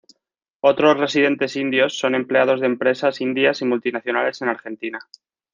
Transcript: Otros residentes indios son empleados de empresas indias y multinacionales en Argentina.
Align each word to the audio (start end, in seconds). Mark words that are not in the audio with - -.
Otros 0.61 0.97
residentes 0.97 1.55
indios 1.55 1.95
son 1.99 2.15
empleados 2.15 2.59
de 2.59 2.65
empresas 2.65 3.21
indias 3.21 3.61
y 3.61 3.65
multinacionales 3.65 4.41
en 4.41 4.49
Argentina. 4.49 4.97